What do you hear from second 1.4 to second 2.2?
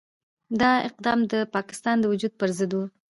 پاکستان د